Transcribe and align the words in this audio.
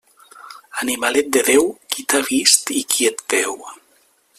Animalet 0.85 1.29
de 1.29 1.43
Déu, 1.51 1.69
qui 1.93 2.07
t'ha 2.13 2.25
vist 2.31 2.75
i 2.81 2.85
qui 2.95 3.11
et 3.13 3.17
veu. 3.37 3.57